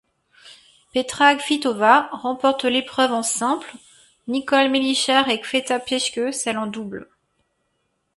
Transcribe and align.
Petra 0.95 1.35
Kvitová 1.35 2.09
remporte 2.11 2.65
l'épreuve 2.65 3.11
en 3.13 3.21
simple, 3.21 3.71
Nicole 4.27 4.71
Melichar 4.71 5.29
et 5.29 5.39
Květa 5.39 5.79
Peschke 5.79 6.33
celle 6.33 6.57
en 6.57 6.65
double. 6.65 7.07